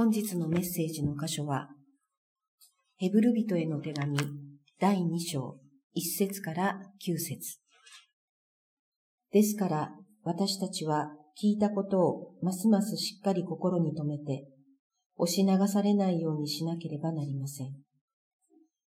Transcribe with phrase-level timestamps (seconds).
[0.00, 1.68] 本日のメッセージの箇所は、
[2.96, 4.16] ヘブル人への手紙
[4.80, 5.58] 第2章
[5.94, 7.58] 1節から9節
[9.30, 9.90] ですから
[10.24, 14.46] 私たちは聞いたことをますますしっかり心に留めて、
[15.16, 17.74] 押し流されないようにしなければなりません。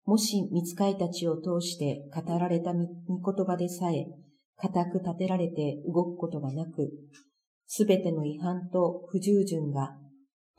[0.05, 4.05] もし見つかいたちを通して語られた御言葉でさえ、
[4.55, 6.91] 固く立てられて動くことがなく、
[7.67, 9.97] すべての違反と不従順が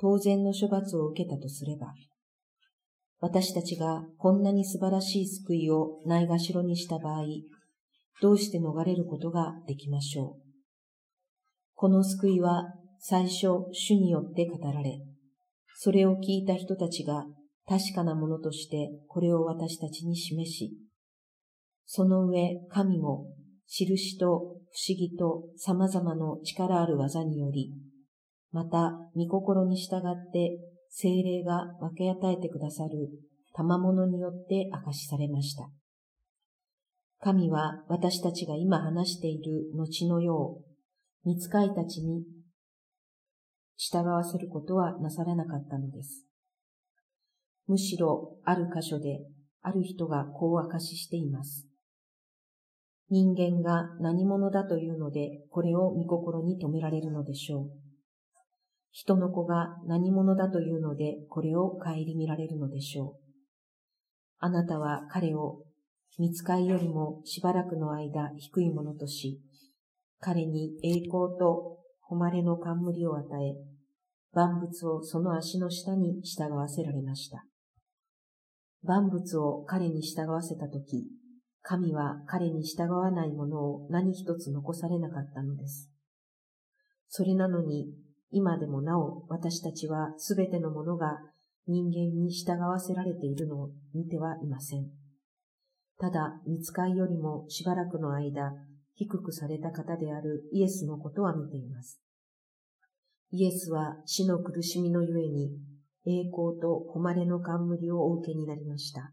[0.05, 1.86] 当然の処罰を受けたとすれば、
[3.21, 7.22] 私たちがこんなに素晴らしい救いをないがしろにした場合、
[8.21, 10.43] どうして逃れることができましょう？
[11.72, 12.67] この救いは
[12.99, 15.00] 最初主によって語られ、
[15.75, 17.25] それを聞いた人たちが
[17.66, 20.77] 確かなものとしてこれを私たちに示し、
[21.86, 23.25] その上神も
[23.66, 27.72] 印と不思議と様々の力ある技により、
[28.54, 33.11] また御心に従って精霊が分け与えてくださる
[33.53, 35.69] 賜物によって明かしされました。
[37.19, 40.60] 神は私たちが今話している後のよ
[41.25, 42.22] う、見つかいたちに
[43.77, 46.25] 従わせることはなされなかったのです。
[47.66, 49.19] むしろある箇所で
[49.62, 51.66] ある人がこう明かししています。
[53.10, 57.83] 人間が何者だというので、これを見心に留められるのでしょう。
[58.95, 63.25] 人の子が何者だというので、これを顧みられるのでしょう。
[64.39, 65.64] あなたは彼を
[66.17, 69.41] 見つかいよりもしばらくの間低いものとし、
[70.20, 73.56] 彼に栄光と誉れの冠を与え、
[74.33, 77.45] 万物をその足の下に従わせられました。
[78.84, 81.09] 万物を彼に従わせたとき、
[81.62, 85.91] 神は彼に従わないものを何一つ残されなかったのです。
[87.09, 87.89] それなのに、
[88.36, 91.20] 今でもなお私たちはすべてのものが
[91.68, 94.91] 人間に従わせられているのを見てはいません。
[96.00, 98.53] ただ、見つかいよりもしばらくの間、
[98.97, 102.00] 低くされた方であるイエスのことは見ています。
[103.31, 105.53] イエスは死の苦しみのゆえに、
[106.04, 109.12] 栄光と誉れの冠をお受けになりました。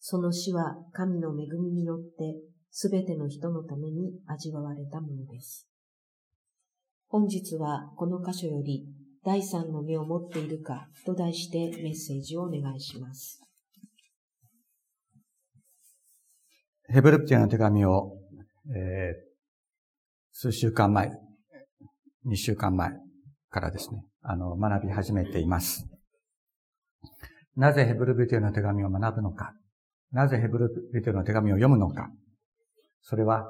[0.00, 2.34] その死は神の恵みによって
[2.72, 5.69] すべての人のために味わわれたものです。
[7.12, 8.86] 本日はこの箇所より
[9.24, 13.40] 第三の目を持っているかと題してメッセージをお願いします。
[16.88, 18.12] ヘブルプティの手紙を、
[18.76, 19.14] えー、
[20.30, 21.10] 数週間前、
[22.28, 22.92] 2週間前
[23.50, 25.88] からですね、あの、学び始めています。
[27.56, 29.52] なぜヘブルプティアの手紙を学ぶのか。
[30.12, 32.08] なぜヘブルビテの手紙を読むのか。
[33.02, 33.48] それは、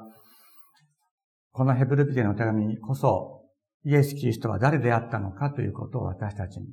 [1.51, 3.40] このヘブルビテの手紙こそ、
[3.83, 6.67] イエス・キリストは誰であったのかということを私たちに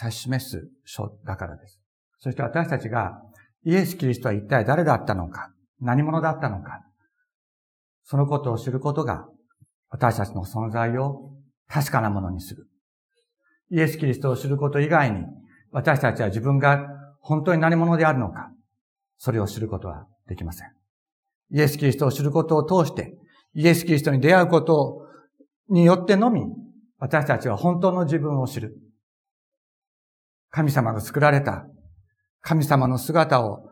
[0.00, 1.80] 指し示す書だからです。
[2.18, 3.20] そして私たちが
[3.64, 6.80] イエス・キリストは一体誰だったのか、何者だったのか、
[8.04, 9.26] そのことを知ることが
[9.88, 11.30] 私たちの存在を
[11.68, 12.66] 確かなものにする。
[13.70, 15.24] イエス・キリストを知ること以外に
[15.70, 16.86] 私たちは自分が
[17.20, 18.50] 本当に何者であるのか、
[19.18, 20.68] それを知ることはできません。
[21.50, 23.16] イエス・キリストを知ることを通して、
[23.54, 25.04] イエス・キリストに出会うことを
[25.68, 26.42] によってのみ、
[26.98, 28.76] 私たちは本当の自分を知る。
[30.50, 31.66] 神様が作られた、
[32.40, 33.68] 神様の姿を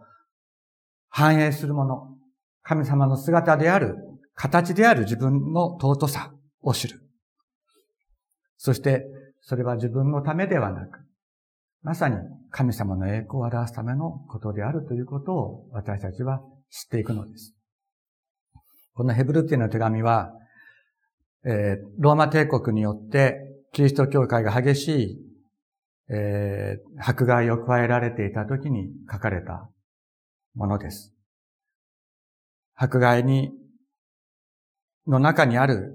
[1.08, 2.16] 反映するもの、
[2.62, 3.96] 神様の姿である、
[4.34, 6.32] 形である自分の尊さ
[6.62, 7.00] を知る。
[8.56, 9.06] そして、
[9.40, 11.00] それは自分のためではなく、
[11.82, 12.16] まさに
[12.50, 17.54] 神様の栄光を表すためのことであるということを私たちは知っていくのです。
[18.94, 20.32] このヘブルティの手紙は、
[21.44, 23.40] えー、ローマ帝国によって
[23.72, 25.18] キリスト教会が激しい、
[26.10, 29.68] えー、迫害を加えられていた時に書かれた
[30.54, 31.12] ものです。
[32.74, 33.52] 迫害に、
[35.06, 35.94] の中にある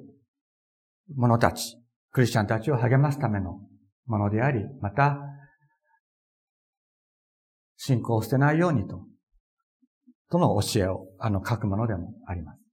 [1.16, 1.78] 者たち、
[2.12, 3.60] クリスチャンたちを励ますための
[4.06, 5.18] ものであり、また、
[7.78, 9.06] 信仰を捨てないようにと、
[10.30, 12.67] との教えを、あの、書くものでもあります。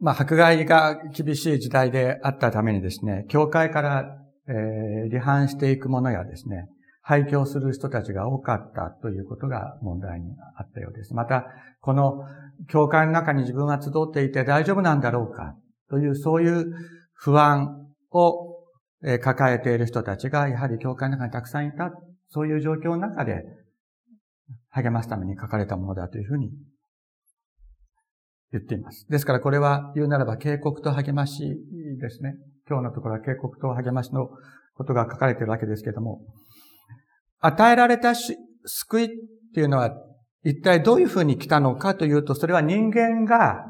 [0.00, 4.04] まあ、迫害が厳しい時代であったためにですね、教会から、
[4.48, 6.68] えー、離反していくものやですね、
[7.02, 11.14] 廃墟する人たちが多かったということが問題にあったようです。
[11.14, 11.46] また、
[11.80, 12.24] この
[12.68, 15.54] 教会の中に自分は集っていて大丈夫なんだろうか
[15.90, 16.66] という、そういう
[17.14, 18.58] 不安を
[19.22, 21.90] 抱えている人たちが、やはり教会の中にたくさんいた、
[22.28, 23.42] そういう状況の中で
[24.70, 26.50] 励ますために書かれたものだというふうに
[28.52, 29.06] 言っています。
[29.08, 31.56] ですからこれは言うならば警告と励まし
[32.00, 32.36] ですね。
[32.68, 34.28] 今日のところは警告と励ましの
[34.74, 36.20] ことが書かれているわけですけれども、
[37.40, 39.08] 与えられた救いっ
[39.54, 39.92] ていうのは
[40.44, 43.64] 一体どういうふうに来たのかというと、それは人間が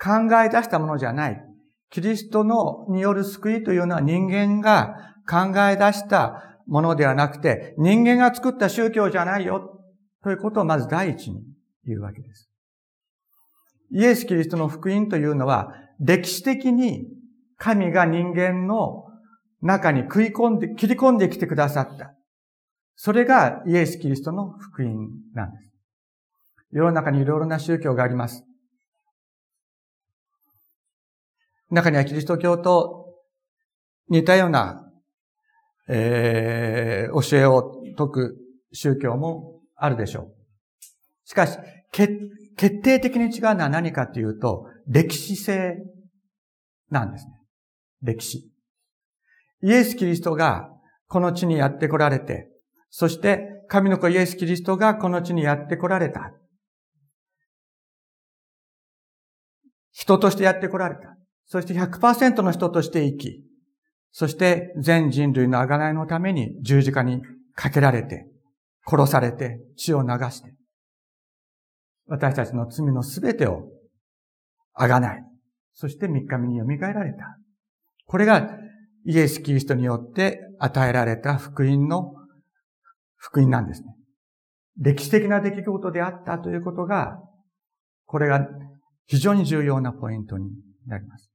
[0.00, 1.44] 考え出したものじゃない。
[1.90, 9.80] キリストのによる救いというのは人間が考え出したものではなくて、人間が作った宗教じゃないよ
[10.22, 11.42] ということをまず第一に
[11.86, 12.50] 言うわけです。
[13.90, 17.06] イエス・キリストの福音というのは、歴史的に
[17.56, 19.06] 神が人間の
[19.62, 22.14] 中に食い込んで、切り込んできてくださった。
[22.96, 25.72] それがイエス・キリストの福音なんです。
[26.70, 28.44] 世の中にいろいろな宗教があります。
[31.70, 33.14] 中にはキリスト教と
[34.08, 34.90] 似たような、
[35.88, 38.38] えー、教えを説く
[38.72, 40.34] 宗教もあるでしょう。
[41.24, 41.58] しかし、
[41.92, 42.12] 決
[42.58, 45.76] 決定的に違うのは何かというと、歴史性
[46.90, 47.30] なんですね。
[48.02, 48.50] 歴史。
[49.62, 50.68] イエス・キリストが
[51.06, 52.48] この地にやって来られて、
[52.90, 56.32] そして神の子イエス・キリストがこの地にやって来られた。
[59.92, 61.16] 人としてやって来られた。
[61.46, 63.44] そして100%の人として生き、
[64.10, 67.22] そして全人類の贖いのために十字架に
[67.54, 68.26] かけられて、
[68.84, 70.57] 殺されて、血を流して、
[72.08, 73.68] 私たちの罪のすべてを
[74.74, 75.24] あがない。
[75.74, 77.38] そして三日目に蘇られた。
[78.06, 78.50] これが
[79.04, 82.14] イエス・キリストによって与えられた福音の
[83.16, 83.94] 福音なんですね。
[84.80, 87.18] 歴史的な出来事であったということが、
[88.06, 88.46] これが
[89.06, 90.50] 非常に重要なポイントに
[90.86, 91.30] なります。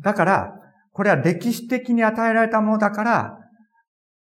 [0.00, 0.52] だから、
[0.92, 3.38] これは歴史的に与えられたものだから、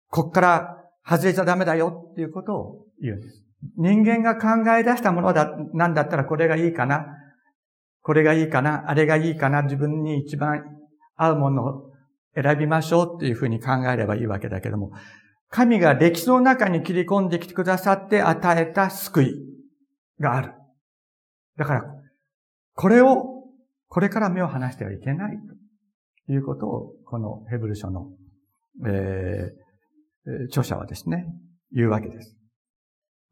[0.08, 0.76] こっから
[1.06, 3.42] 外れちゃダメだよっていうことを言うんです。
[3.76, 7.06] 人間が考え出したものだ、なんだったらこれがいいかな、
[8.02, 10.64] これがいいかな、あれがいいかな、自分に一番
[11.16, 11.92] 合うものを
[12.34, 14.92] 選びましょうっていうふうに考えればいいわけだけども、
[15.48, 19.34] 神が歴史の中に切り込んできてくださって与えた救い
[20.18, 20.52] がある。
[21.56, 21.84] だから、
[22.74, 23.44] これを、
[23.88, 25.36] これから目を離してはいけない
[26.26, 28.08] ということを、このヘブル書の、
[28.86, 31.26] えー、著者はですね、
[31.70, 32.41] 言うわけです。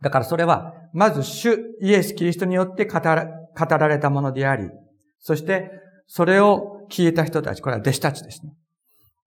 [0.01, 3.27] だからそれは、まず主イエス・キリストによって語ら
[3.59, 4.71] 語られたものであり、
[5.19, 5.71] そして
[6.07, 8.53] それを聞いた人たち、これは弟子たちですね。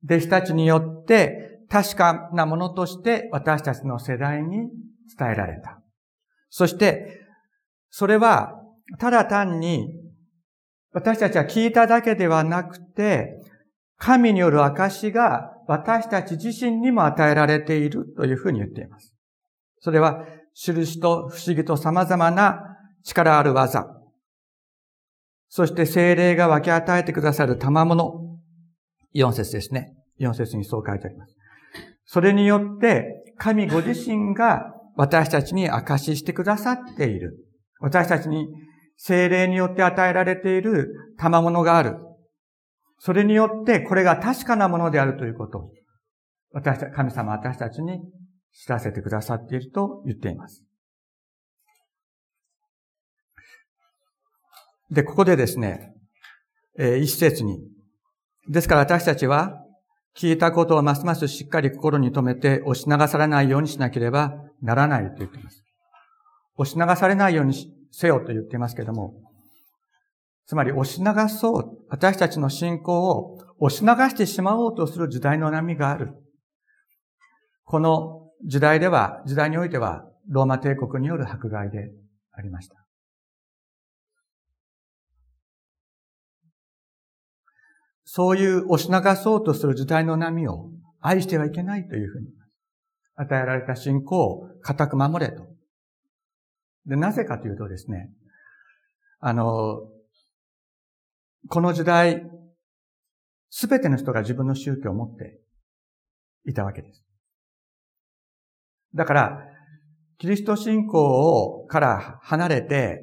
[0.05, 4.69] 弟子たちによって確かなものとして私たちの世代に
[5.17, 5.81] 伝えられた。
[6.49, 7.21] そして、
[7.89, 8.59] それは
[8.99, 9.87] ただ単に
[10.93, 13.41] 私たちは聞いただけではなくて、
[13.97, 19.13] 神による証が私たち自身にも与えられているというふうに言っています。
[19.79, 23.85] それは、印と不思議と様々な力ある技、
[25.49, 28.39] そして精霊が分け与えてくださる賜物、
[29.15, 29.93] 4節ですね。
[30.19, 31.35] 4節にそう書いてあります。
[32.05, 33.05] それによって、
[33.37, 37.37] 神ご自身が私たちに証ししてくださっている。
[37.79, 38.47] 私たちに
[38.97, 41.97] 精霊によって与えられている賜物がある。
[42.99, 45.71] それによってこれが確かなものであるということ、
[46.51, 47.99] 私た神様私たちに
[48.53, 50.63] 知らせてくださっていると言っています。
[54.91, 55.93] で、ここでですね、
[56.77, 57.59] えー、一節に、
[58.47, 59.59] ですから私たちは、
[60.15, 65.63] 聞いたことをますますしっかり心に留めて押し流されないようにしなければならないと言っています。
[66.55, 69.15] 押し流されないようにせよと言っていますけれども、
[70.45, 76.13] つまり押し流そう、私たちの信仰を押し流してしまおうとする時代の波がある。
[77.65, 81.91] この時代では、時代においては、ローマ帝国による迫害で
[82.31, 82.75] ありました。
[88.05, 90.69] そういう押し流そうとする時代の波を
[90.99, 92.27] 愛してはいけないというふうに
[93.15, 95.47] 与えられた信仰を固く守れと。
[96.85, 98.11] で、なぜかというとですね、
[99.19, 99.79] あの、
[101.49, 102.23] この時代、
[103.49, 105.39] すべての人が自分の宗教を持って
[106.45, 107.03] いたわけです。
[108.95, 109.39] だから、
[110.17, 113.01] キリスト信仰をから離れて、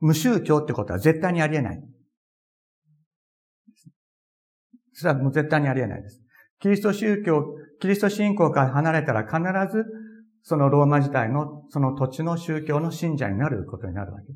[0.00, 1.82] 無宗教ってことは絶対にありえない。
[4.92, 6.20] それはもう絶対にありえないです。
[6.58, 7.44] キリスト宗教、
[7.80, 9.38] キリスト信仰から離れたら必
[9.74, 9.84] ず、
[10.42, 14.26] そのローマ時代のその土地の宗教の信者になることになるわけ。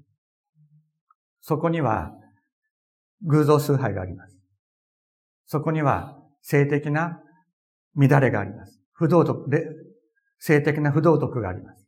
[1.40, 2.12] そこには、
[3.22, 4.36] 偶像崇拝があります。
[5.46, 7.20] そこには、性的な
[7.96, 8.80] 乱れがあります。
[8.92, 9.48] 不道徳、
[10.46, 11.86] 性的な不道徳があります。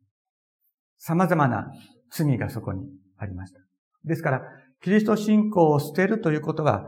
[0.96, 1.70] 様々な
[2.10, 2.86] 罪がそこに
[3.18, 3.60] ありました。
[4.04, 4.40] ですから、
[4.80, 6.86] キリスト信仰を捨てるということは、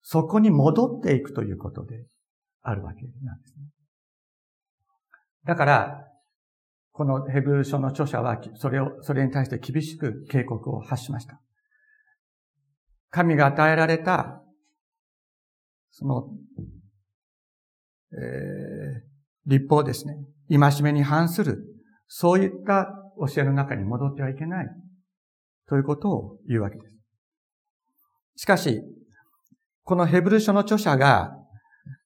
[0.00, 2.06] そこに戻っていくということで
[2.62, 3.66] あるわけなんですね。
[5.44, 6.04] だから、
[6.92, 11.42] このヘブル書の著者は、それを、それに対して厳しく警告を発しました。
[13.10, 14.42] 神が与えられた、
[15.90, 16.30] その、
[18.12, 19.07] えー、
[19.48, 20.14] 立法ですね。
[20.50, 21.64] 戒めに反する、
[22.06, 22.86] そういった
[23.18, 24.66] 教えの中に戻ってはいけない。
[25.68, 26.82] ということを言うわけで
[28.36, 28.42] す。
[28.42, 28.82] しかし、
[29.82, 31.34] このヘブル書の著者が、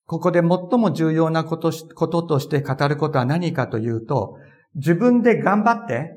[0.07, 4.37] ここで最も重要なことこととして語ることは何かというと、
[4.75, 6.13] 自分で頑張って、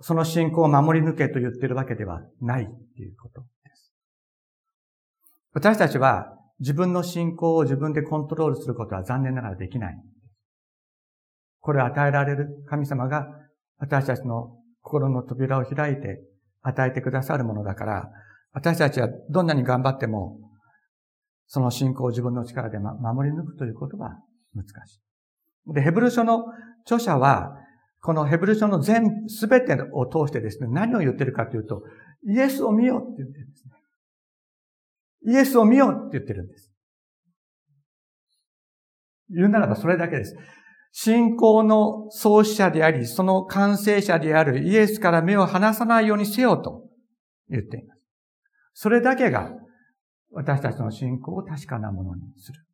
[0.00, 3.92] その信仰を守り抜けと言ってるわけではないということです。
[5.52, 9.96] 私たちは自分の信仰を自分でコントロールすることは残念ながらできない。
[11.68, 13.26] これを与えられる神様が
[13.76, 16.18] 私たちの心の扉を開いて
[16.62, 18.08] 与えてくださるものだから、
[18.54, 20.38] 私たちはどんなに頑張っても、
[21.46, 24.16] その信仰を自分の力で守り抜くということは
[24.54, 24.94] 難し
[25.68, 25.74] い。
[25.74, 26.46] で、ヘブル書の
[26.86, 27.52] 著者は、
[28.00, 31.82] このヘブル書の全、すべてを通してですね、何を言ってるかというと、
[32.26, 35.34] イエスを見よって言ってるんですね。
[35.34, 36.72] イエスを見よって言ってるんです。
[39.28, 40.34] 言うならばそれだけです。
[40.92, 46.84] 信仰の創始者であり、その完成者であるイエスから目を離さないようにせよと
[47.48, 48.00] 言っています。
[48.74, 49.52] それだけが
[50.30, 52.64] 私たちの信仰を確かなものにする。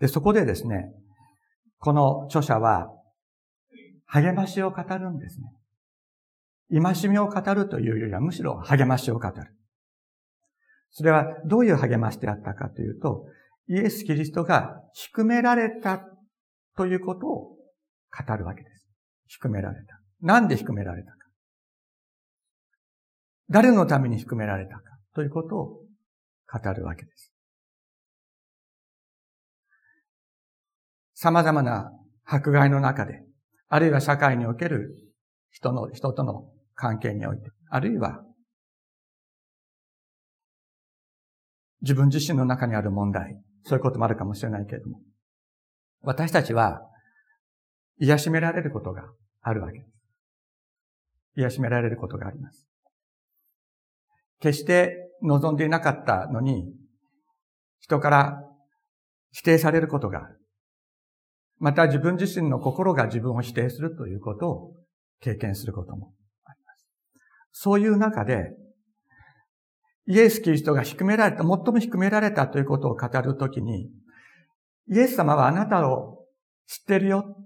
[0.00, 0.92] で、そこでですね、
[1.78, 2.88] この著者は、
[4.06, 5.46] 励ましを語るんですね。
[6.82, 9.54] 戒めを語るというよりは、むしろ励ましを語る。
[10.90, 13.26] それはどういう励ましであったかというと、
[13.68, 16.02] イエス・キリストが低められた
[16.76, 17.56] ということを
[18.26, 18.88] 語るわけです。
[19.28, 20.00] 低められた。
[20.20, 21.16] なんで低められたか。
[23.48, 24.82] 誰のために低められたか
[25.14, 25.66] ということを
[26.52, 27.32] 語るわけです。
[31.14, 31.92] 様々な
[32.24, 33.22] 迫害の中で、
[33.68, 34.96] あるいは社会における
[35.50, 38.24] 人の、人との関係において、あるいは
[41.82, 45.00] 自分自身の中にある問題、そういうこともあるかもしれないけれども、
[46.02, 46.80] 私たちは
[47.98, 49.04] 癒しめられることが
[49.42, 49.90] あるわけです。
[51.36, 52.66] 癒しめられることがあります。
[54.40, 56.72] 決して望んでいなかったのに、
[57.80, 58.42] 人から
[59.32, 60.40] 否定されることがある。
[61.58, 64.72] また自分自身の心が自分を否定するということを
[65.20, 66.88] 経験することもあります。
[67.52, 68.50] そういう中で、
[70.06, 73.90] イエス・キリストが低められた、最も低められたということを語るときに、
[74.88, 76.24] イエス様はあなたを
[76.66, 77.36] 知ってるよ。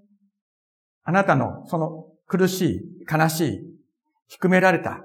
[1.03, 2.81] あなたのその苦しい、
[3.11, 3.61] 悲しい、
[4.29, 5.05] 低められた、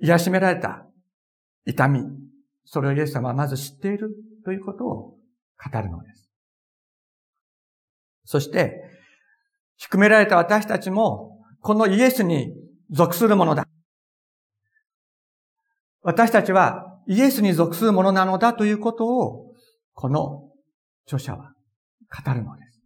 [0.00, 0.86] 癒しめられた
[1.64, 2.00] 痛み、
[2.64, 4.10] それをイエス様はまず知っている
[4.44, 5.16] ということを
[5.72, 6.30] 語るのです。
[8.24, 8.82] そして、
[9.76, 12.54] 低められた私たちも、このイエスに
[12.90, 13.66] 属するものだ。
[16.04, 19.54] 私たちはイエスに属するものなのだということを、
[19.94, 20.50] この
[21.06, 21.54] 著者は
[22.24, 22.80] 語るのです。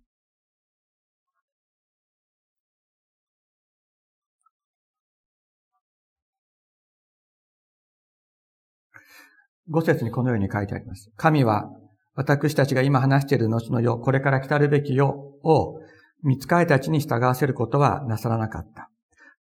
[9.69, 11.11] 五節にこのように書いてあります。
[11.17, 11.69] 神は、
[12.15, 15.09] 私たちが今話している後の世、これから来たるべき世
[15.43, 15.81] を、
[16.23, 18.91] 見つかいたちに従わせることはなさらなかった。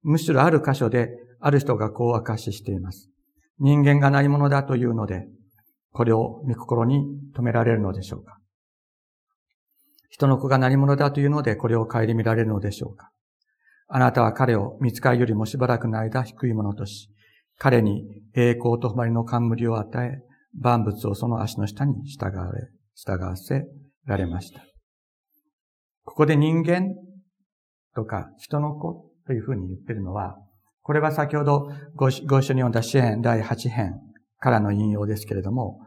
[0.02, 3.12] むしろある箇所で、ある人がこう明かししています。
[3.60, 5.28] 人間が何者だというので、
[5.92, 8.38] これを見心に止められるのでしょうか
[10.10, 13.12] 人の子が何者だというので、これを顧みられるのでしょうか
[13.88, 17.10] あなたは彼を見つかりよりもしばらくの間低いものとし、
[17.58, 18.04] 彼に
[18.36, 20.22] 栄光と誉れの冠を与え、
[20.60, 23.64] 万物をその足の下に従われ、従わせ
[24.06, 24.62] られました。
[26.04, 26.96] ここで人間
[27.96, 30.38] とか人の子というふうに言ってるのは、
[30.88, 34.00] これは先ほどご一緒に読んだ詩編第8編
[34.39, 35.82] からの引用ですけれども、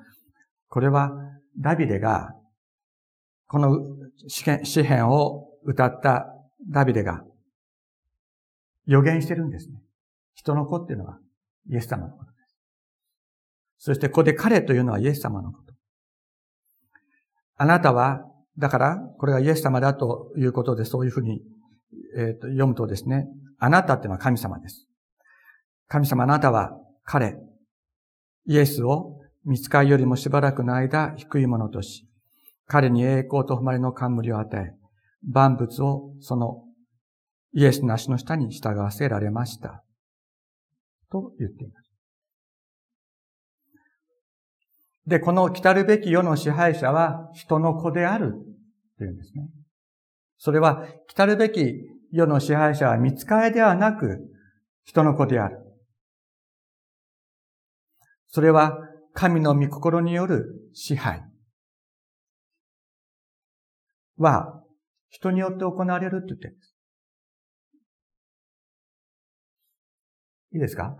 [0.69, 1.11] これは
[1.59, 2.35] ダビデが、
[3.47, 3.79] この
[4.29, 4.45] 詩
[4.83, 6.27] 編を歌った
[6.71, 7.23] ダビデが
[8.85, 9.81] 予言してるんですね。
[10.35, 11.19] 人の子っていうのは
[11.71, 12.59] イエス様のことです。
[13.79, 15.73] そしてここで彼というのはイエス様のこと。
[17.57, 18.21] あなたは、
[18.59, 21.41] だから、これがイエス様だということで、そういうふうに、
[22.19, 23.29] えー、と読むとですね、
[23.59, 24.90] あなたっていうのは神様です。
[25.91, 27.37] 神様あなたは彼、
[28.47, 32.07] イエスを見つかりよりもしばらくの間低いものとし、
[32.67, 34.73] 彼に栄光と誉れの冠を与え、
[35.29, 36.63] 万物をその
[37.55, 39.83] イエスの足の下に従わせられました。
[41.11, 41.91] と言っています。
[45.09, 48.35] で、この来たるべき世の支配者は人の子である
[48.97, 49.49] というんですね。
[50.39, 51.75] それは来たるべき
[52.13, 54.21] 世の支配者は見つかりではなく
[54.85, 55.70] 人の子である。
[58.31, 58.79] それは
[59.13, 61.23] 神の御心による支配
[64.17, 64.63] は
[65.09, 66.75] 人によって行われるって言ってるんです。
[70.53, 70.97] いいですか？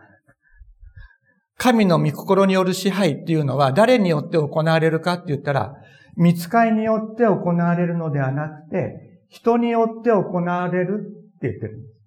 [1.57, 5.75] 神の御心による支配っていうのは誰によって行われるかって言ったら、
[6.17, 11.01] 見つかりによって行われるのではなくて、人によって行われる
[11.37, 12.00] って言ってるんです。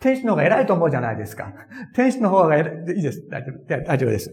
[0.00, 1.52] 天使の方が偉いと思うじゃないですか。
[1.94, 3.26] 天使の方が偉い、いいです。
[3.28, 4.32] 大丈夫、大丈夫です。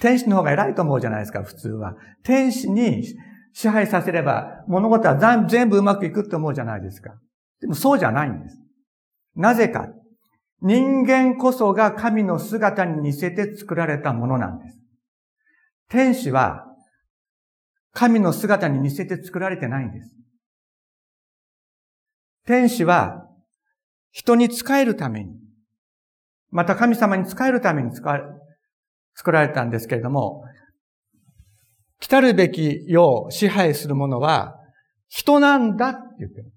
[0.00, 1.94] 天使の方が偉いと思うじゃないですか、普通は。
[2.22, 3.04] 天使に
[3.52, 7.14] 支配させれば物事は全部うまくいくって思うじゃないですか。
[7.60, 8.58] でもそうじゃないんです。
[9.34, 9.88] なぜか。
[10.62, 14.78] 人間こそが神の姿に似せて作られたものなんです。
[15.88, 16.64] 天使は
[17.92, 20.10] 神の姿に似せて作られてないんです。
[22.46, 23.28] 天使は
[24.16, 25.36] 人に仕えるために、
[26.48, 30.42] また神様に仕えるために作られたんですけれども、
[32.00, 34.56] 来たるべき世を支配するものは
[35.08, 36.50] 人なんだって言ってる。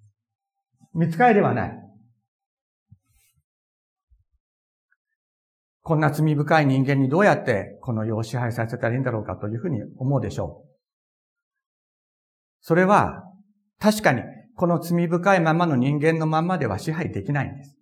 [0.94, 1.74] 見つかりではない。
[5.82, 10.70] こんな罪深い人間にどうやってこの世を支配させたらいいんだろうかというふうに思うでしょう。
[12.62, 13.26] それは
[13.80, 14.22] 確かに
[14.60, 17.78] この罪深いままの人間のままでは支配できないんです。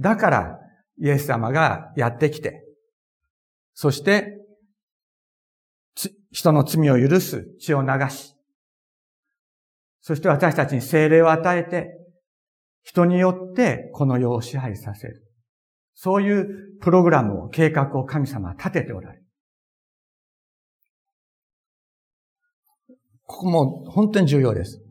[0.00, 0.58] だから、
[0.98, 2.64] イエス様がやってきて、
[3.72, 4.36] そして、
[6.32, 8.34] 人の罪を許す血を流し、
[10.00, 11.92] そして私たちに精霊を与えて、
[12.82, 15.22] 人によってこの世を支配させる。
[15.94, 19.24] そういうプログラムを、計画を神様は立てておられる。
[23.22, 24.89] ここも本当に重要です。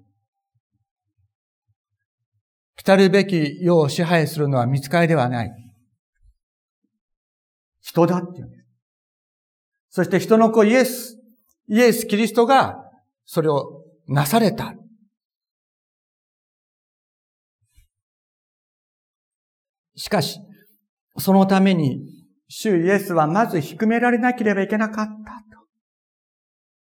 [2.83, 5.51] 来るべき世を支配するのは見つかりではない。
[7.81, 8.65] 人だっていうんです。
[9.89, 11.19] そして人の子イエス、
[11.67, 12.77] イエス・キリストが
[13.25, 14.73] それをなされた。
[19.95, 20.39] しかし、
[21.17, 21.99] そのために、
[22.47, 25.11] 主イエスはまず低められなければいけなかった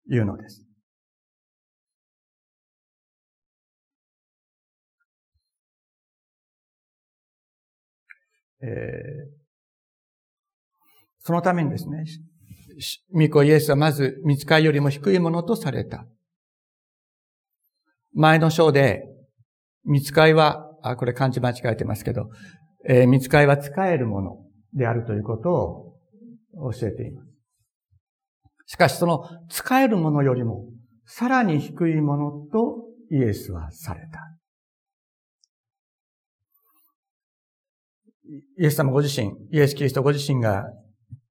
[0.08, 0.67] というのです。
[8.62, 8.70] えー、
[11.20, 12.06] そのためにですね、
[13.12, 16.06] ミコイエスはまず見つかりよりも低いものとされた。
[18.14, 19.04] 前の章で、
[19.84, 22.30] 見つかりは、あ、これ漢字間違えてますけど、
[22.88, 24.38] えー、見つかりは使えるもの
[24.74, 25.52] であるということ
[26.56, 27.28] を教えています。
[28.68, 30.66] しかしその使えるものよりも
[31.06, 34.37] さらに低いものとイエスはされた。
[38.60, 40.66] イエス様ご自身、イエス・キリストご自身が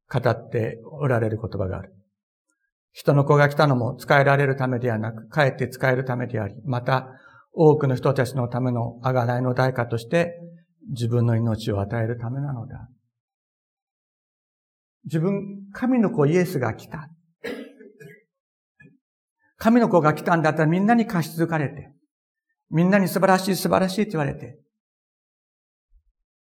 [0.08, 1.92] 語っておられる言葉がある。
[2.92, 7.08] 人の子が来たのも使えられるためではなく、かえって使えるためであり、また
[7.52, 10.32] 多くの人たちのための贖いの代価として
[10.90, 12.88] 自分の命を与えるためなのだ。
[15.04, 17.10] 自分、神の子イエスが来た。
[19.58, 21.92] 神の子が来たんだったらみんなに貸し続かれて、
[22.70, 24.58] みんなに素晴らしい素晴らしいって言われて、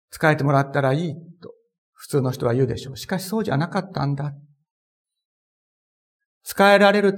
[0.09, 1.53] 使えてもらったらいいと
[1.93, 2.97] 普通の人は言うでしょう。
[2.97, 4.33] しかしそうじゃなかったんだ。
[6.43, 7.17] 使えられる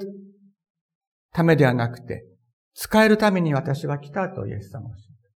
[1.34, 2.26] ためではなくて、
[2.73, 5.30] 使えるために私は来たとイエス様おっしゃった。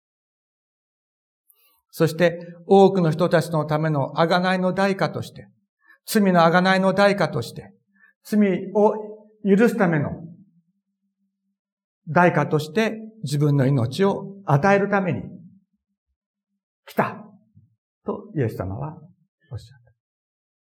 [1.89, 5.47] そして多くの人たちのための贖いの代価として、
[6.05, 7.73] 罪の贖いの代価として、
[8.23, 8.93] 罪を
[9.43, 10.11] 許すための
[12.07, 15.23] 代価として自分の命を与えるために
[16.85, 17.25] 来た。
[18.05, 18.97] とイエス様は
[19.51, 19.91] おっしゃった。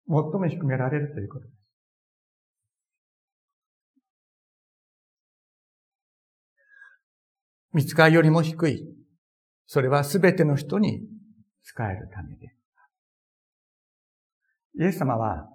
[0.07, 1.59] 最も低められるということです。
[7.73, 8.83] 見つかよりも低い。
[9.67, 11.01] それはすべての人に
[11.63, 12.55] 使えるためで。
[14.79, 15.47] イエス様は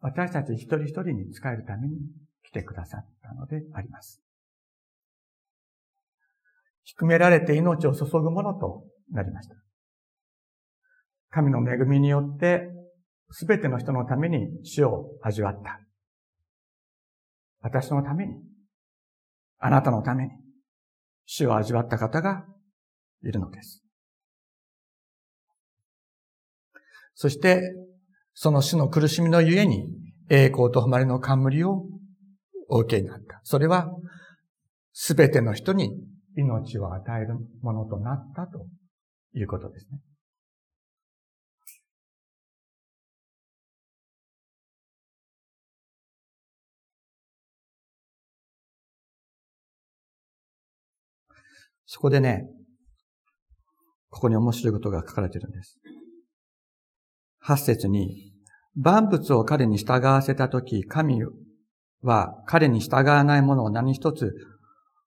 [0.00, 1.96] 私たち一人一人に使えるために
[2.42, 4.22] 来てくださったのであります。
[6.84, 9.54] 低められて命を注ぐものとなりました。
[11.32, 12.68] 神の恵みによって、
[13.30, 15.80] すべての人のために死を味わった。
[17.62, 18.34] 私のために、
[19.58, 20.30] あなたのために
[21.24, 22.44] 死を味わった方が
[23.22, 23.82] いるのです。
[27.14, 27.62] そして、
[28.34, 29.88] その死の苦しみのゆえに、
[30.28, 31.86] 栄光と誉れの冠を
[32.68, 33.40] お受けになった。
[33.44, 33.88] それは、
[34.92, 35.94] すべての人に
[36.36, 38.66] 命を与えるものとなったと
[39.34, 40.00] いうことですね。
[51.94, 52.46] そこでね、
[54.08, 55.78] ここに面白いことが書かれているんです。
[57.38, 58.32] 八節に、
[58.74, 61.20] 万物を彼に従わせたとき、神
[62.00, 64.32] は彼に従わないものを何一つ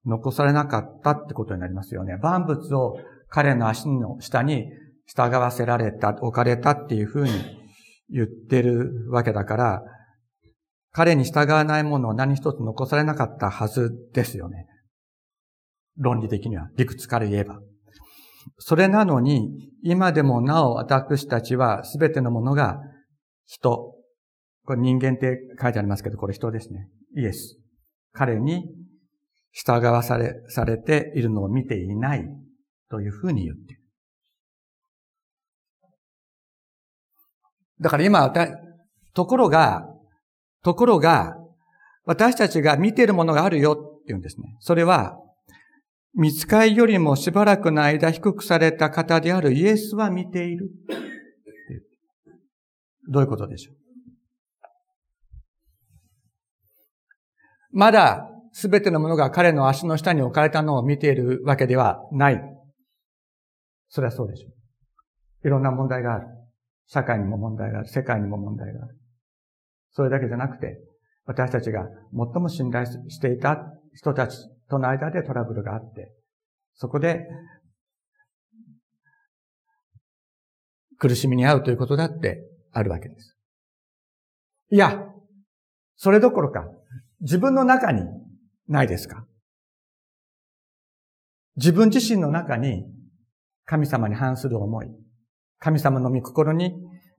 [0.04, 2.18] 残されなかったってことになりますよね。
[2.18, 4.66] 万物を彼の足の下に
[5.08, 7.32] 従わせられた、置かれたっていうふうに
[8.10, 9.82] 言ってるわけだから、
[10.92, 14.68] 彼に従わないものを何一つ残されなかったはずですよね。
[15.98, 17.60] 論理的には、理屈から言えば。
[18.58, 22.78] それなのに、今でもなお私たちは全てのものが
[23.44, 23.94] 人。
[24.64, 26.88] これ人間って書いてありますけど、これ人ですね。
[27.16, 27.58] イエス。
[28.12, 28.64] 彼に
[29.52, 32.24] 従わされ、されているのを見ていない
[32.90, 33.82] というふうに言っている。
[37.80, 38.32] だから今、
[39.14, 39.86] ところが、
[40.62, 41.36] ところが、
[42.04, 44.56] 私たちが見ているものがあるよって言うんですね。
[44.60, 45.18] それは、
[46.16, 50.70] 見つかいよりもしばらくの間低くされた方であるイエスは見ている。
[53.08, 53.76] どういうことでしょう？
[57.70, 62.40] まだすべてのものが彼の足の下に置かれたのを見ているわけではない。
[63.90, 64.48] それはそうでしょ
[65.44, 65.46] う。
[65.46, 66.26] いろんな問題がある。
[66.86, 67.88] 社会にも問題がある。
[67.88, 68.96] 世界にも問題がある。
[69.92, 70.78] それだけじゃなくて、
[71.26, 73.58] 私たちが最も信頼していた
[73.92, 76.12] 人たちとの間でトラブルがあって、
[76.74, 77.26] そこで
[80.98, 83.36] 苦しみに遭うということだってあるわけです。
[84.70, 85.04] いや、
[85.96, 86.64] それどころか、
[87.20, 88.02] 自分の中に
[88.68, 89.26] ないですか？
[91.56, 92.84] 自分自身の中に
[93.64, 94.88] 神様に反する思い、
[95.58, 96.72] 神様の御心に、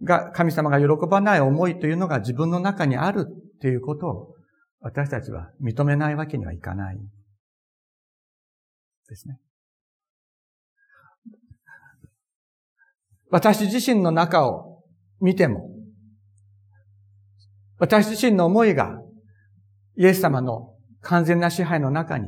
[0.03, 3.25] が、神様が喜ばない思いというのが自分の中にある
[3.62, 4.36] ということを
[4.79, 6.99] 私たちは認めないわけにはいかない。
[9.08, 9.39] ですね。
[13.30, 14.84] 私自身の中を
[15.20, 15.70] 見ても、
[17.78, 19.00] 私自身の思いが
[19.98, 22.28] イエス様の完全な支配の中に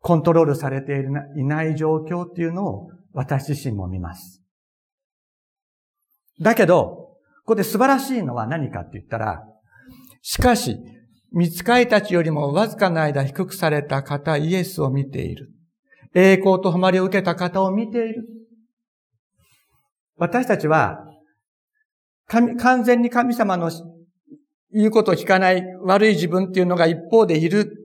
[0.00, 1.04] コントロールされて
[1.36, 4.42] いない状況っていうのを私自身も見ます。
[6.40, 7.08] だけど、
[7.44, 9.42] ここで素晴らしいのは何かって言ったら、
[10.22, 10.78] しかし、
[11.32, 15.50] 見つかいたちよりもわずかな間低くされた方、イエスを見ている。
[16.14, 18.24] 栄光と誉れを受けた方を見ている。
[20.16, 21.06] 私たちは、
[22.26, 23.70] 完全に神様の
[24.72, 27.76] 言うことを聞かない悪い自分っていうのが一方でいる。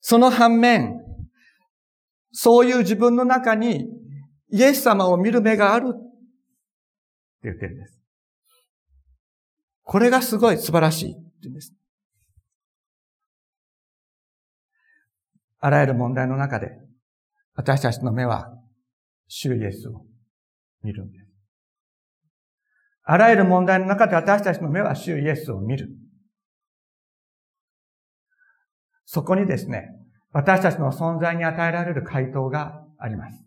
[0.00, 1.00] その反面、
[2.32, 3.86] そういう自分の中に
[4.50, 5.98] イエス様を見る目があるって
[7.44, 8.00] 言ってるんです。
[9.82, 11.73] これがすごい素晴らしいって言うんです。
[15.64, 16.72] あらゆる問題の中で、
[17.54, 18.52] 私たちの目は、
[19.28, 20.04] 主イエスを
[20.82, 21.26] 見るんです。
[23.04, 25.88] あらゆる問題の中で私たちの目は主イエスを見る。
[29.06, 29.88] そこにですね、
[30.32, 33.42] 私たちの存在に与えられる回答があります。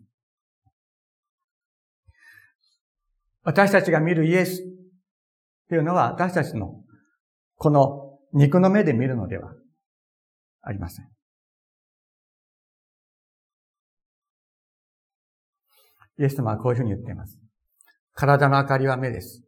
[3.44, 4.64] 私たちが見るイエスっ
[5.68, 6.82] ていうのは私たちの
[7.54, 9.52] この肉の目で見るのでは
[10.62, 11.17] ありません。
[16.18, 17.38] イエス様はこういうふうに言っています。
[18.14, 19.42] 体の明かりは目です。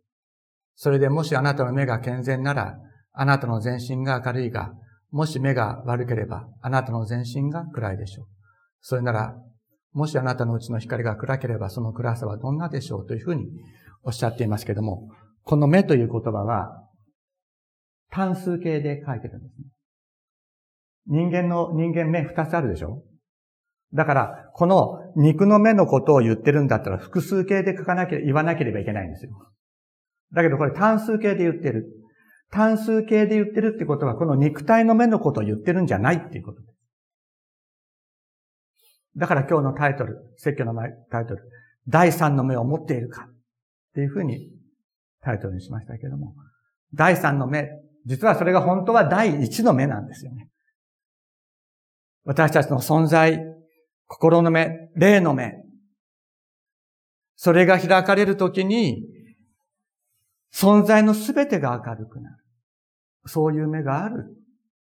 [0.77, 2.79] それでもしあなたの目が健全なら、
[3.13, 4.73] あなたの全身が明るいが、
[5.11, 8.27] もし目が悪ければ、あなたの全身が暗いでしょう。
[8.81, 9.35] それなら、
[9.93, 13.07] もしあなたのうちの光が暗ければ、その暗さはどんなでしょう？
[13.07, 13.49] というふうに
[14.05, 15.11] おっしゃっていますけれども、
[15.43, 16.87] この目という言葉は、
[18.11, 19.65] 単数形で書いてるんですね。
[21.09, 23.03] 人間の、人間目二つあるでしょ？
[23.93, 29.33] だから、この肉の目のことを言ってるんだったら複数形で書かなきゃ、言わなければいけないんですよ。
[30.33, 31.87] だけどこれ単数形で言ってる。
[32.51, 36.71] 単数形で言ってるってことは、この肉体の目のことを言ってるんじゃないっていうことです。
[39.17, 40.75] だから今日のタイトル、説教の
[41.11, 41.43] タイトル、
[41.89, 43.35] 第三の目を持っているかっ
[43.95, 44.49] ていうふうに
[45.23, 46.35] タイトルにしましたけれども、
[46.95, 47.69] 第三の目、
[48.07, 50.49] 実はそれが本当は第一の目なんですよね。
[52.25, 53.43] 私たちの存在、
[54.13, 55.63] 心の目、霊の目。
[57.37, 59.05] それが開かれるときに、
[60.53, 62.37] 存在のすべてが明るくなる。
[63.27, 64.37] そういう目がある。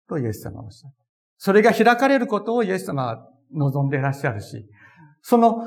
[0.07, 0.97] とイエス様はおっしゃった。
[1.39, 4.63] それが開かれることをイエス様は望んでいらっしゃるし、
[5.23, 5.57] その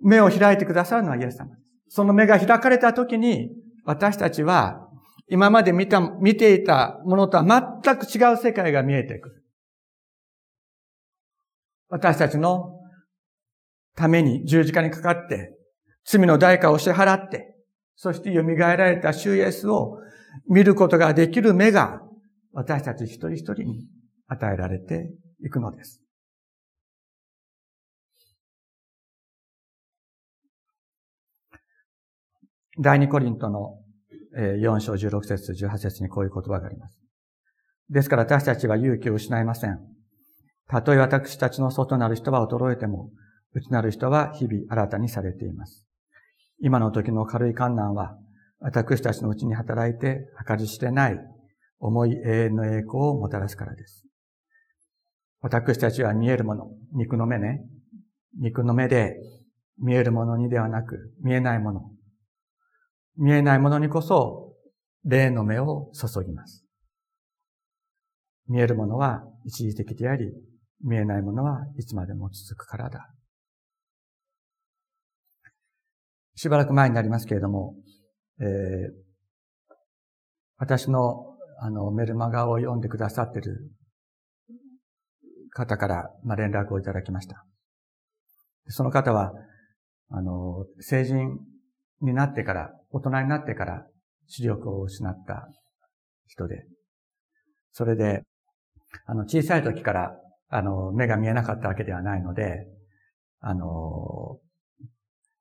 [0.00, 1.62] 目を開いてくださるのはイエス様です。
[1.88, 3.50] その目が開かれたときに、
[3.84, 4.88] 私たちは
[5.28, 9.43] 今まで見た、見ていたものとは全く違う世界が見えてくる。
[11.88, 12.80] 私たちの
[13.96, 15.56] ために十字架にかかって、
[16.04, 17.54] 罪の代価を支払って、
[17.96, 19.98] そして蘇られた主イエスを
[20.48, 22.00] 見ることができる目が、
[22.52, 23.86] 私たち一人一人に
[24.26, 26.00] 与えられていくのです。
[32.76, 33.78] 第二コリントの
[34.36, 36.98] 4章16節18節にこういう言葉があります。
[37.88, 39.93] ですから私たちは勇気を失いません。
[40.68, 43.10] たとえ私たちの外なる人は衰えても、
[43.52, 45.86] 内なる人は日々新たにされています。
[46.60, 48.16] 今の時の軽い観難は、
[48.60, 51.18] 私たちのうちに働いて計り知れない
[51.78, 54.06] 重い永遠の栄光をもたらすからです。
[55.42, 57.62] 私たちは見えるもの、肉の目ね、
[58.40, 59.16] 肉の目で
[59.78, 61.90] 見えるものにではなく、見えないもの、
[63.18, 64.54] 見えないものにこそ、
[65.04, 66.64] 霊の目を注ぎます。
[68.48, 70.32] 見えるものは一時的であり、
[70.84, 73.10] 見えないものはいつまでも続くからだ。
[76.36, 77.74] しばらく前になりますけれども、
[78.40, 78.46] えー、
[80.58, 83.70] 私のあのメルマガを読んでくださっている
[85.50, 87.44] 方から、まあ、連絡をいただきました。
[88.68, 89.32] その方は、
[90.10, 91.38] あの、成人
[92.00, 93.86] になってから、大人になってから
[94.26, 95.48] 視力を失った
[96.26, 96.66] 人で、
[97.72, 98.22] それで、
[99.06, 100.16] あの、小さい時から、
[100.56, 102.68] あの、目が見えなかったわけではないので、
[103.40, 104.38] あの、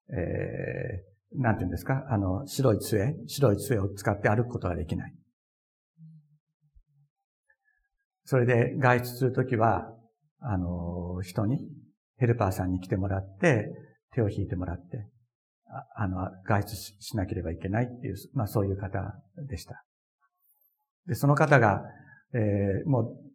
[0.09, 2.03] えー、なんて言うんですか？
[2.09, 5.13] あの、白い杖、白い杖を使って歩くことができない。
[8.25, 9.93] それで外出するときは、
[10.39, 11.59] あの、人に、
[12.17, 13.69] ヘルパーさんに来てもらって、
[14.15, 15.09] 手を引いてもらって、
[15.95, 19.85] あの、外出しなければいけないっていう、まあそういう方でした。
[21.05, 21.83] で、その方が、
[22.33, 23.32] えー、もう、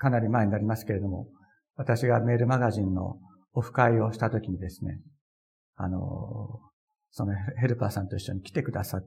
[0.00, 1.28] かなり前になりますけれども、
[1.76, 3.18] 私がメールマガジンの
[3.52, 4.98] オフ会をしたときにですね、
[5.76, 6.60] あの、
[7.10, 9.06] そのヘルパーさんと一緒に来てくださっ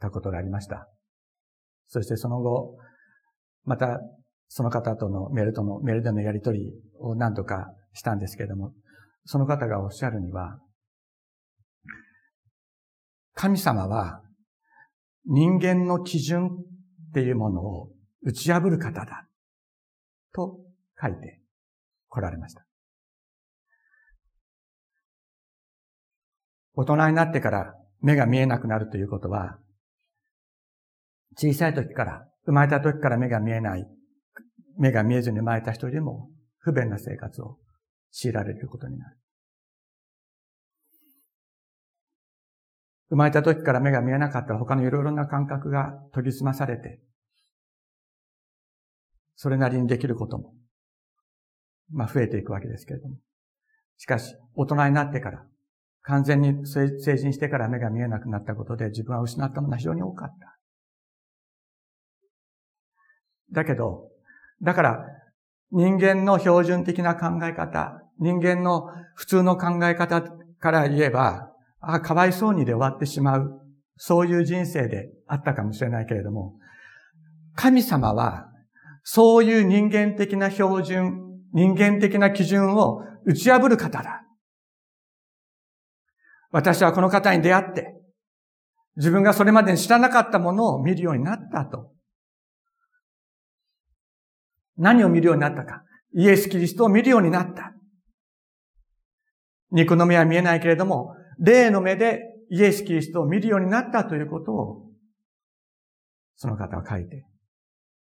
[0.00, 0.88] たことがありました。
[1.88, 2.78] そしてその後、
[3.64, 3.98] また
[4.46, 8.72] その方とのメールとの、メールでのやりとりを何度かしたんですけれども、
[9.24, 10.60] その方がおっしゃるには、
[13.34, 14.22] 神様は
[15.24, 17.88] 人間の基準っていうものを
[18.22, 19.26] 打ち破る方だ。
[20.32, 20.60] と
[21.00, 21.40] 書いて
[22.08, 22.64] 来られました。
[26.74, 29.58] 大人になってから目が見えなくなるということは、
[31.36, 33.86] 小さい時から、生まれた時から目が見えない、
[34.78, 37.58] 目が見えずに生まれた人よりも不便な生活を
[38.10, 39.16] 強いられることになる。
[43.10, 47.00] 生まれた時から目が見えなかったら他のいろいろな感覚が研ぎ澄まされて、
[49.36, 50.54] それなりにできることも、
[51.90, 53.16] まあ増えていくわけですけれども。
[53.96, 55.44] しかし、大人になってから、
[56.02, 60.58] 完全に成人してから目が見えなくなったことで自分は失ったものは非常に多かった。
[63.52, 64.08] だけど、
[64.62, 65.06] だから、
[65.70, 70.22] 人間の標準的な考え方、人間の普通の考え方
[70.58, 73.60] から言えば、ああ、かわいそうにで終わってしまう。
[73.96, 76.56] そういう人生であったかもしれないけれども、
[77.54, 78.51] 神様は、
[79.02, 84.24] そういう人間的な標準、人間的な基準を打ち破る方だ。
[86.50, 87.98] 私はこの方に出会って、
[88.96, 91.92] 自分がそれまでに知らなかったものを見るようになったと。
[94.76, 95.82] 何を見るようになったか。
[96.14, 97.74] イエス・キリストを見るようになった。
[99.70, 104.90] 肉の目は見えないけれども、霊の目でイエス・キリストを見るようになったということを、
[106.36, 107.24] その方は書いて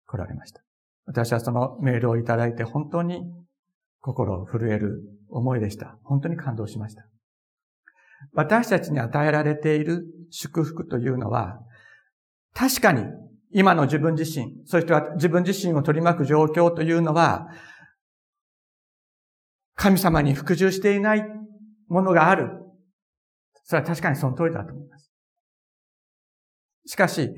[0.06, 0.65] 来られました。
[1.06, 3.22] 私はそのメールをいただいて本当に
[4.00, 5.98] 心震える思いでした。
[6.04, 7.06] 本当に感動しました。
[8.32, 11.58] 私たちに与えられている祝福というのは、
[12.54, 13.04] 確かに
[13.52, 17.48] 今の自分自身、そして自分自身を取り巻く状況というのは、
[19.74, 21.24] 神様に服従していない
[21.88, 22.50] ものがある。
[23.64, 25.12] それは確かにその通りだと思います。
[26.86, 27.30] しかし、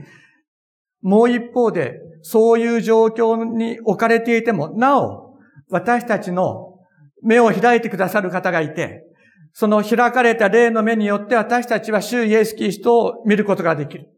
[1.00, 5.38] もう一方で、そういう状況に置かれていても、なお、
[5.70, 6.78] 私たちの
[7.22, 9.04] 目を開いてくださる方がいて、
[9.52, 14.08] その開かれた霊の目によって私たちは主イエス・キリストを見ることができる。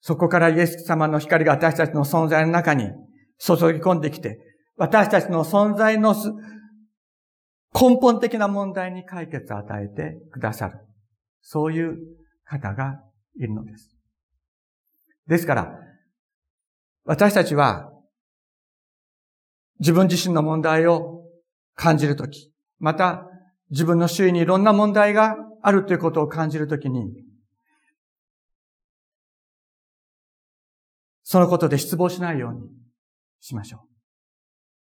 [0.00, 2.84] そこからイエス様の光が私たちの存在の中に
[3.38, 4.38] 注ぎ込んできて、
[4.76, 6.14] 私たちの存在の
[7.74, 10.78] 根本的な問題に解決を与えてくださる。
[11.42, 11.98] そういう
[12.44, 13.00] 方が
[13.38, 13.96] いるのです。
[15.26, 15.78] ですから、
[17.04, 17.90] 私たちは
[19.78, 21.24] 自分自身の問題を
[21.74, 23.24] 感じるとき、また
[23.70, 27.24] 自分の周囲にいろんな問題があるということを感じるときに、
[31.22, 32.68] そのことで失望しないように
[33.40, 33.84] しましょ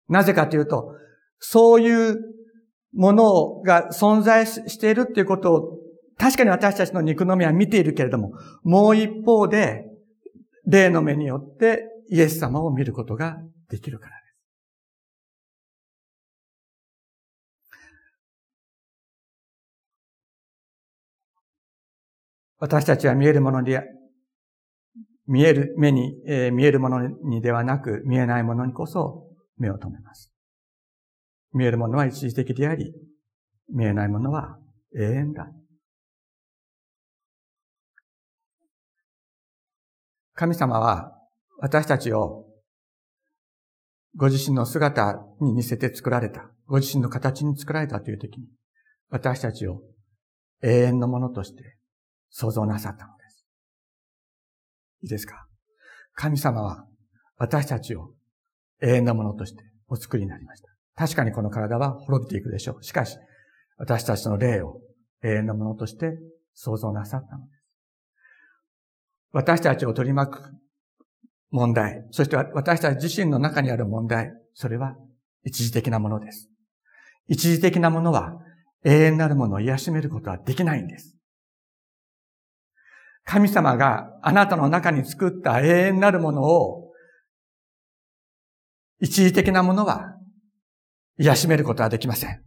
[0.08, 0.12] う。
[0.12, 0.94] なぜかというと、
[1.38, 2.16] そういう
[2.94, 5.78] ものが存在しているっていうことを、
[6.22, 9.86] 確かに私たちの肉の目は見ているけれども、もう一方で、
[10.64, 14.36] 霊の目によってイエス様を見ることができるからです。
[22.60, 23.82] 私たちは見えるもので
[25.26, 29.26] 見える、目に、えー、見えるものにではなく、見えないものにこそ
[29.58, 30.32] 目を留めます。
[31.52, 32.94] 見えるものは一時的であり、
[33.68, 34.56] 見えないものは
[34.94, 35.50] 永遠だ。
[40.42, 41.12] 神様は
[41.58, 42.46] 私たちを
[44.16, 48.48] ご自身の姿に似せて作られた、ご自身の形に作られたという時に、
[49.08, 49.82] 私たちを
[50.60, 51.76] 永遠のものとして
[52.30, 53.46] 創造なさったのです
[55.04, 55.46] いいですか？
[56.14, 56.86] 神様は
[57.36, 58.10] 私たちを
[58.80, 60.70] 永遠なものとしてお作りになりました。
[60.96, 62.82] 確かにこの体は滅びていくでしょう。
[62.82, 63.16] しかし、
[63.76, 64.80] 私たちの霊を
[65.22, 66.18] 永遠なものとして
[66.52, 67.61] 創造なさったのです。
[69.32, 70.42] 私たちを取り巻く
[71.50, 74.96] 問題、そして私たち自身の中にある問題、それは
[75.44, 76.48] 一時的なものです。
[77.28, 78.38] 一時的なものは
[78.84, 81.16] 永遠なるものを癒しめることはできないんです。
[83.24, 86.92] 神様があなたの中に作った永遠なるものを、
[89.00, 90.16] 一時的なものは
[91.18, 92.42] 癒しめることはできません。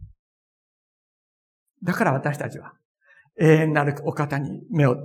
[1.82, 2.74] だから私たちは
[3.38, 4.96] 永遠なるお方に目を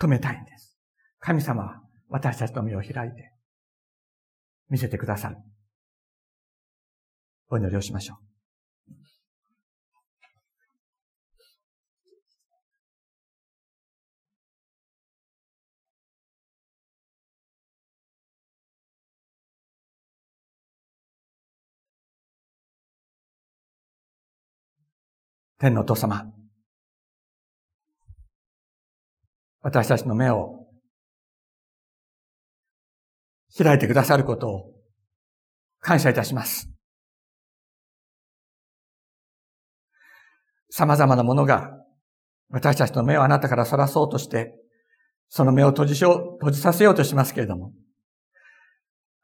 [0.00, 0.71] 止めたいんです。
[1.24, 3.32] 神様は私たちの目を開いて
[4.68, 5.36] 見せてくださる。
[7.48, 8.32] お祈りをしましょう。
[25.58, 26.32] 天のお父様。
[29.60, 30.61] 私たちの目を
[33.56, 34.72] 開いてくださることを
[35.80, 36.70] 感謝いたします。
[40.70, 41.70] 様々なものが
[42.48, 44.54] 私たちの目をあなたからそらそうとして、
[45.28, 47.72] その目を閉じしよう、閉じさせようとしますけれども、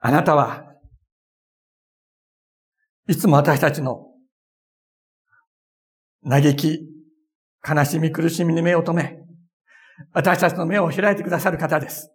[0.01, 0.65] あなたは
[3.09, 4.07] いつも私たちの
[6.29, 6.89] 嘆き、
[7.67, 9.19] 悲しみ、苦しみに目を留め、
[10.13, 12.11] 私たちの目を開いてくださる方です。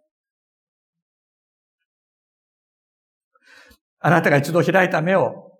[4.06, 5.50] あなたが一度開いた目を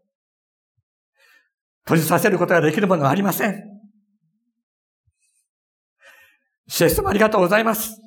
[1.85, 3.65] 閉じさせることができるものはありません。
[6.69, 7.99] シエス様ありがとうございます。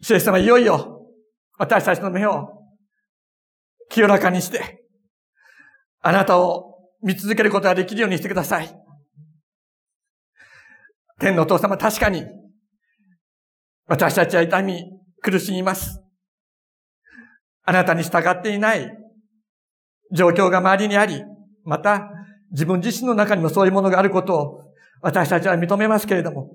[0.00, 1.02] シエス様いよいよ
[1.58, 2.48] 私たちの目を
[3.90, 4.82] 清らかにして、
[6.00, 8.74] あなたを見続けることができるようにしてください。
[11.20, 12.24] 天のお父様、確かに、
[13.86, 14.84] 私たちは痛み、
[15.20, 16.01] 苦しみます。
[17.64, 18.96] あなたに従っていない
[20.12, 21.22] 状況が周りにあり、
[21.64, 22.10] また、
[22.50, 24.60] 自分自身の中にもそういうものがあることを
[25.00, 26.50] 私たちは認めますけれども、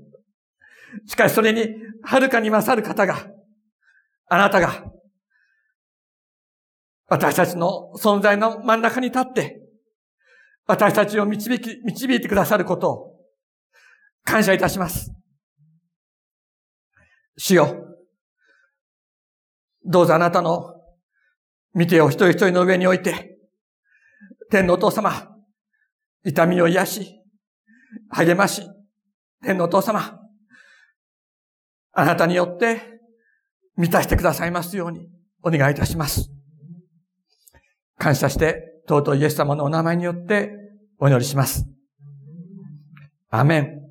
[1.06, 3.28] しかしそれに、はるかに勝る方が、
[4.30, 4.86] あなたが、
[7.08, 9.62] 私たちの存在の真ん中に立って、
[10.68, 13.16] 私たちを導き、導いてくださることを
[14.24, 15.12] 感謝いたします。
[17.38, 17.88] 主よ、
[19.86, 20.77] どうぞあなたの
[21.78, 23.38] 見てを一人一人の上に置いて、
[24.50, 25.30] 天のお父様、
[26.26, 27.22] 痛みを癒し、
[28.10, 28.64] 励まし、
[29.44, 30.20] 天のお父様、
[31.94, 32.82] あなたによって
[33.76, 35.08] 満たしてくださいますように
[35.44, 36.32] お願いいたします。
[38.00, 40.54] 感謝して尊いイエス様のお名前によって
[40.98, 41.68] お祈りします。
[43.30, 43.87] アメン。